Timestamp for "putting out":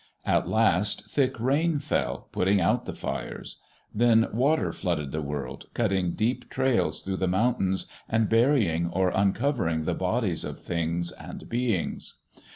2.31-2.85